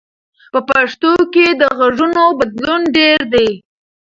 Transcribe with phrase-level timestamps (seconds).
[0.51, 3.49] په پښتو کې د غږونو بدلون ډېر دی.